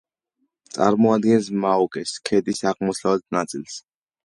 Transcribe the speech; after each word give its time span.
წარმოადგენს 0.77 1.51
მაოკეს 1.67 2.15
ქედის 2.31 2.65
აღმოსავლეთ 2.73 3.29
ნაწილს. 3.41 3.79